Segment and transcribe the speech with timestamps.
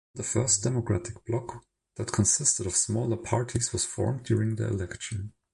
[0.15, 1.63] The first democratic bloc
[1.97, 5.33] that consisted of smaller parties was formed during the election.